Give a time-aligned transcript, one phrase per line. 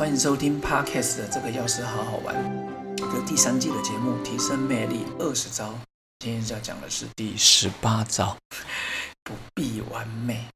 [0.00, 2.34] 欢迎收听 Podcast 的这个钥匙好好玩，
[2.96, 5.78] 的第三季的节目提升魅力二十招，
[6.20, 8.34] 今天要讲的是第十八招，
[9.22, 10.48] 不必完美。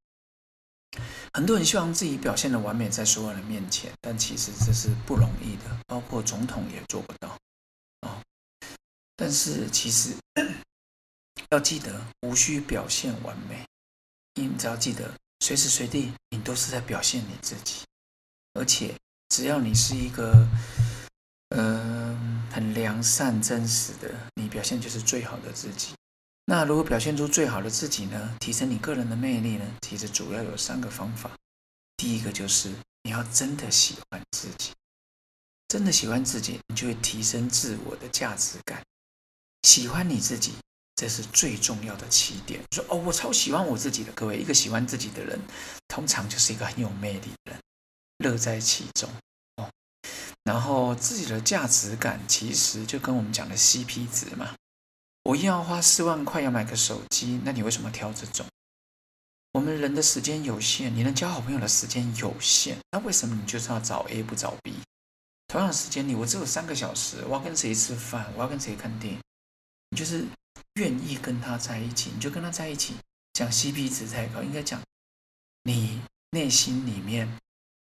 [1.34, 7.36] 很多人希望自己表现的完美在所有人面前，但其实这是不容易的，包括总统也做不到
[8.00, 8.16] 哦。
[9.14, 10.14] 但是其实
[11.52, 13.62] 要记得，无需表现完美，
[14.36, 17.82] 你只要记得，随时随地你都是在表现你自己，
[18.54, 18.94] 而且。
[19.36, 20.46] 只要你是一个，
[21.56, 25.88] 嗯，很良善、真实的，你表现就是最好的自己。
[26.44, 28.36] 那如果表现出最好的自己呢？
[28.38, 29.66] 提升你个人的魅力呢？
[29.80, 31.32] 其实主要有三个方法。
[31.96, 34.70] 第一个就是你要真的喜欢自己，
[35.66, 38.84] 真的喜欢自己，你就会提升自我的价值感。
[39.64, 40.52] 喜欢你自己，
[40.94, 42.60] 这是最重要的起点。
[42.70, 44.12] 说哦，我超喜欢我自己的。
[44.12, 45.40] 各位，一个喜欢自己的人，
[45.88, 47.60] 通常就是一个很有魅力的人。
[48.24, 49.08] 乐在其中
[49.56, 49.70] 哦，
[50.44, 54.54] 然后自己的价值感其实就跟我们讲的 CP 值嘛。
[55.24, 58.46] 我硬要花四万块要买个手机，那你为什么挑这种？
[59.52, 64.74] 我们人的时间有限，你能交好朋友的时间有限，那为什么你就是要找 A 不找 B？
[65.46, 68.32] 同样的时间里，我只有三个小时，我要跟谁吃饭？
[68.36, 69.20] 我要跟谁看电影？
[69.90, 70.26] 你就是
[70.74, 72.94] 愿意跟他在一起，你就跟他在一起。
[73.32, 74.80] 讲 CP 值太高，应该讲
[75.62, 77.28] 你内心里面。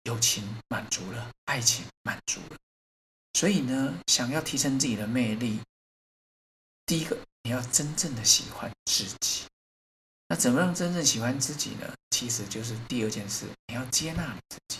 [0.04, 2.58] 友情满足了，爱情满足了，
[3.34, 5.60] 所以呢，想要提升自己的魅力，
[6.86, 9.45] 第一个你要真正的喜欢自己。
[10.28, 11.94] 那怎么样真正喜欢自己呢？
[12.10, 14.80] 其实就是第二件事，你要接纳你自己。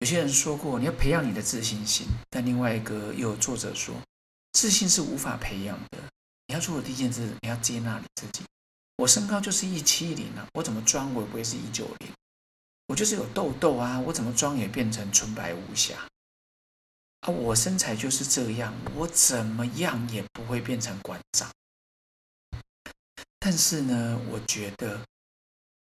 [0.00, 3.94] 有些人说过，你要培养你的自信心，但另外一个又有作者说，
[4.52, 5.98] 自信是无法培养的。
[6.46, 8.44] 你要做的第一件事，你要接纳你自己。
[8.96, 12.08] 我身高就是一七零啊，我怎么装我也不会是一九零。
[12.86, 16.06] 我就是有痘痘啊，我怎么装也变成纯白无瑕
[17.20, 17.30] 啊！
[17.30, 21.50] 我身材就是这样，我怎么样也不会变成馆长。
[23.38, 25.02] 但是呢，我觉得，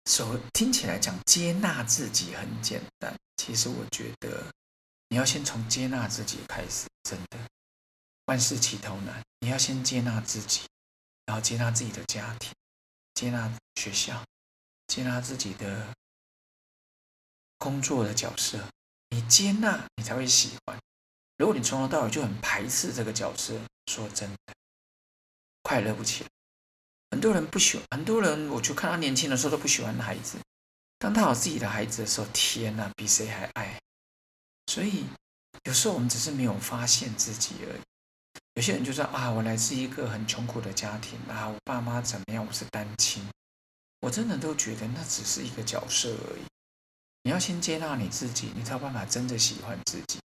[0.07, 4.45] 说听起来讲接纳自己很简单，其实我觉得
[5.09, 7.39] 你要先从接纳自己开始，真的，
[8.27, 10.61] 万事起头难，你要先接纳自己，
[11.27, 12.53] 然后接纳自己的家庭，
[13.15, 14.25] 接纳学校，
[14.87, 15.93] 接纳自己的。
[17.63, 18.59] 工作的角色，
[19.11, 20.77] 你接纳，你才会喜欢。
[21.39, 23.55] 如果你从头到尾就很排斥这个角色，
[23.87, 24.53] 说真的，
[25.63, 26.31] 快乐不起来。
[27.13, 30.39] 很多人不喜欢，很多人，我就看他年轻的时候都不喜欢孩子。
[30.99, 33.79] 当他有自己的孩子的时候，天哪，比谁还爱。
[34.67, 35.05] 所以
[35.63, 37.81] 有时候我们只是没有发现自己而已。
[38.55, 43.25] 有些人就说啊，我来自一个很穷苦的家庭啊，我爸妈怎么样，我是单亲。
[44.01, 46.52] 我真的都觉得那只是一个角色而已。
[47.25, 50.19] 你要先接纳你自己，你才有办法真的喜欢自己。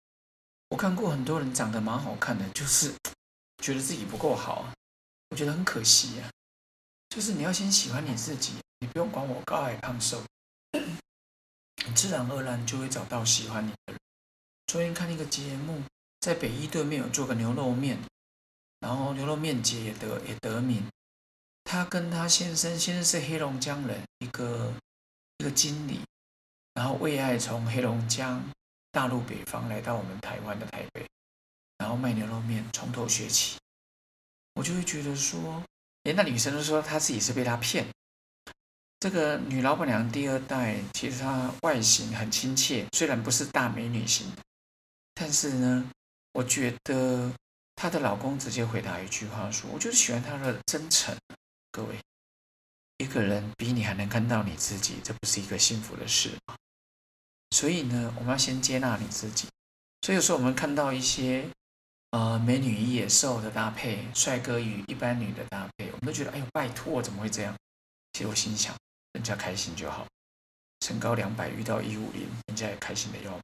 [0.70, 2.92] 我看过很多人长得蛮好看的，就是
[3.62, 4.72] 觉得自己不够好，
[5.28, 6.30] 我觉得很可惜呀。
[7.10, 10.22] 就是你要先喜欢你自己，你不用管我高矮胖瘦，
[10.72, 13.98] 你 自然而然就会找到喜欢你的人。
[14.66, 15.82] 昨天看一个节目，
[16.20, 17.98] 在北一对面有做个牛肉面，
[18.80, 20.82] 然后牛肉面节也得也得名。
[21.64, 24.72] 他跟他先生，先生是黑龙江人，一个
[25.38, 26.00] 一个经理。
[26.76, 28.38] 然后为爱从黑龙江
[28.92, 31.06] 大陆北方来到我们台湾的台北，
[31.78, 33.56] 然后卖牛肉面，从头学起。
[34.52, 35.62] 我就会觉得说，
[36.04, 37.86] 哎，那女生都说她自己是被他骗。
[39.00, 44.30] 这个女老板娘第二代，其实她外形很亲切，虽然不是大美女型，
[45.14, 45.90] 但是呢，
[46.34, 47.32] 我觉得
[47.74, 51.16] 她的老公直接回答一句话说：“我就是喜欢她的真诚。”
[51.72, 51.98] 各位，
[52.98, 56.54] 一个人比你还能看到你自己，这不是一个幸福的事吗？
[57.56, 59.48] 所以呢，我们要先接纳你自己。
[60.02, 61.48] 所以有时候我们看到一些
[62.10, 67.56] 呃美女与野兽的搭配，帅哥与一般女的搭配，我们都觉得哎呦拜托，怎么会这样？
[68.12, 68.76] 其实我心想，
[69.14, 70.06] 人家开心就好。
[70.84, 73.40] 身高两百遇到一五零，人家也开心的要。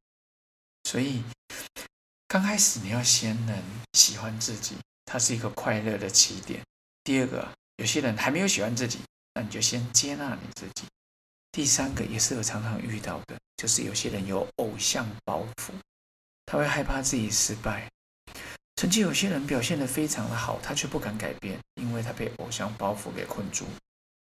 [0.85, 1.23] 所以
[2.29, 3.58] 刚开始你要先能
[3.94, 4.76] 喜欢自己，
[5.06, 6.62] 它是一个快乐的起点。
[7.03, 8.99] 第二个，有些人还没有喜欢自己，
[9.32, 10.85] 那你就先接纳你自己。
[11.52, 15.72] 第三个也是我常常遇到的，就是有些人有偶像包袱，
[16.46, 17.87] 他会害怕自己失败。
[18.76, 23.66] 曾经有些人表现得非常的好，他却不敢改变，因为他被偶像包袱给困住。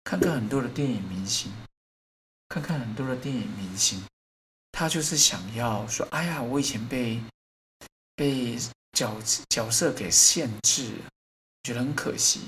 [0.03, 1.53] 看看很多的电影明星，
[2.49, 4.03] 看看很多的电影明星，
[4.73, 7.23] 他就是想要说：“哎呀，我以前被
[8.17, 8.59] 被
[8.93, 9.17] 角
[9.49, 10.97] 角色给限制，
[11.63, 12.41] 觉得很可惜。”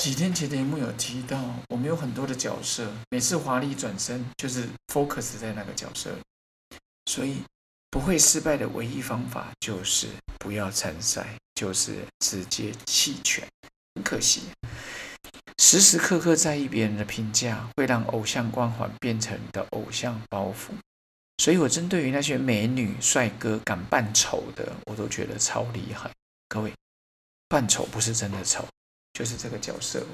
[0.00, 1.38] 几天前的节目有提到，
[1.68, 6.10] 我们有很多的角色，每次华丽转身就是 focus 在那个角色，
[7.04, 7.42] 所以
[7.90, 10.08] 不会失败的唯一方法就是
[10.38, 13.46] 不要参赛，就是直接弃权。
[13.94, 14.44] 很可惜，
[15.58, 20.70] 时时刻刻在意别人的评价，会让偶像光环变成你的偶像包袱。
[21.36, 26.10] 所以我针对于那些美女帅哥敢扮丑的，我都觉得超厉害。
[26.48, 26.72] 各位，
[27.50, 28.66] 扮丑不是真的丑，
[29.12, 30.04] 就是这个角色，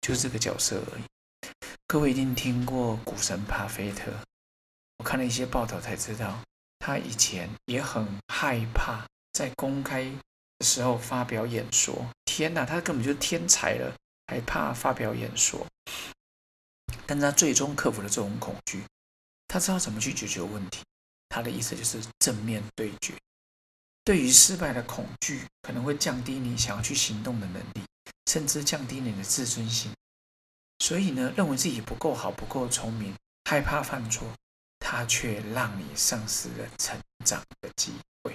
[0.00, 1.02] 就是这个角色而已。
[1.86, 4.12] 各位一定听过股神巴菲特，
[4.98, 6.38] 我看了一些报道才知道，
[6.78, 10.04] 他以前也很害怕在公开
[10.58, 12.06] 的时候发表演说。
[12.24, 13.96] 天哪，他根本就是天才了，
[14.26, 15.66] 还怕发表演说？
[17.06, 18.82] 但他最终克服了这种恐惧。
[19.48, 20.84] 他知道怎么去解决问题，
[21.30, 23.14] 他的意思就是正面对决。
[24.08, 27.82] 对于失败的恐惧，可能会降低你想要去行动的能力，
[28.30, 29.92] 甚至降低你的自尊心。
[30.78, 33.14] 所以呢，认为自己不够好、不够聪明，
[33.44, 34.26] 害怕犯错，
[34.78, 38.34] 它却让你丧失了成长的机会。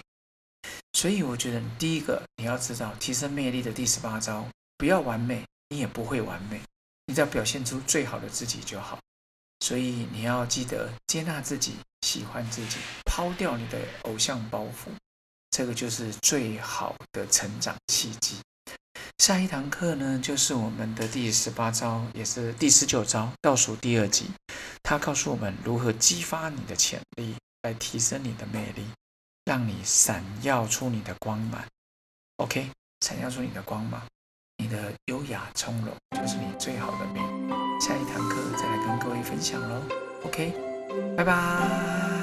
[0.92, 4.48] 所以，我觉得第一个你要知道提升魅力的第十八招：
[4.78, 6.62] 不要完美，你也不会完美，
[7.08, 9.00] 你只要表现出最好的自己就好。
[9.62, 14.92] 所以你要记得接纳自己，喜欢自己，抛掉你的偶像包袱，
[15.54, 18.38] 这个就是最好的成长契机。
[19.20, 24.32] 下一堂课呢，就是我们的第十八招，也是第十九招，倒数第二集。
[24.82, 28.84] 它告诉我们如何激发你的潜力，来提升你的魅力，
[29.46, 31.64] 让你闪耀出你的光芒。
[32.38, 32.72] OK，
[33.02, 34.02] 闪耀出你的光芒，
[34.58, 37.20] 你的优雅从容就是你最好的美。
[37.80, 39.84] 下一堂课再来跟各位分享喽
[40.26, 40.52] ，OK，
[41.16, 42.23] 拜拜。